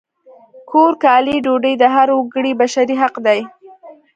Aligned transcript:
کور، 0.69 0.93
کالي، 1.03 1.35
ډوډۍ 1.45 1.73
د 1.79 1.83
هر 1.95 2.07
وګړي 2.17 2.51
بشري 2.59 2.95
حق 3.01 3.15
دی! 3.25 3.39